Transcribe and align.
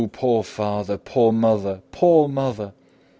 poor 0.13 0.43
father! 0.43 0.97
poor 0.97 1.31
mother! 1.31 1.79
poor 1.91 2.27
mother!" 2.27 2.73